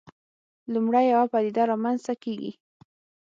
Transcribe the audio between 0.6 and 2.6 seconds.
لومړی یوه پدیده رامنځته کېږي.